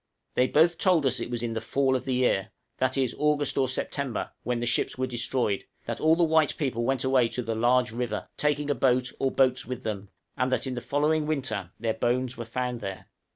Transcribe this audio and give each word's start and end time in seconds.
They 0.33 0.47
both 0.47 0.79
told 0.79 1.05
us 1.05 1.19
it 1.19 1.29
was 1.29 1.43
in 1.43 1.53
the 1.53 1.61
fall 1.61 1.95
of 1.95 2.05
the 2.05 2.15
year 2.15 2.49
that 2.79 2.97
is, 2.97 3.13
August 3.19 3.55
or 3.55 3.67
September 3.67 4.31
when 4.41 4.57
the 4.59 4.65
ships 4.65 4.97
were 4.97 5.05
destroyed; 5.05 5.65
that 5.85 6.01
all 6.01 6.15
the 6.15 6.23
white 6.23 6.57
people 6.57 6.83
went 6.83 7.03
away 7.03 7.27
to 7.29 7.43
the 7.43 7.53
"large 7.53 7.91
river," 7.91 8.27
taking 8.35 8.71
a 8.71 8.73
boat 8.73 9.11
or 9.19 9.29
boats 9.29 9.67
with 9.67 9.83
them, 9.83 10.09
and 10.35 10.51
that 10.51 10.65
in 10.65 10.73
the 10.73 10.81
following 10.81 11.27
winter 11.27 11.69
their 11.79 11.93
bones 11.93 12.35
were 12.35 12.45
found 12.45 12.79
there. 12.81 13.09